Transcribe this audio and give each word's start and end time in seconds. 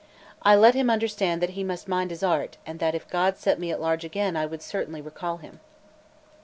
I 0.41 0.55
let 0.55 0.73
him 0.73 0.89
understand 0.89 1.43
that 1.43 1.51
he 1.51 1.63
must 1.63 1.87
mind 1.87 2.09
his 2.09 2.23
art, 2.23 2.57
and 2.65 2.79
that 2.79 2.95
if 2.95 3.07
God 3.07 3.37
set 3.37 3.59
me 3.59 3.69
a 3.69 3.77
large 3.77 4.03
again 4.03 4.35
I 4.35 4.47
would 4.47 4.63
certainly 4.63 4.99
recall 4.99 5.37
him. 5.37 5.59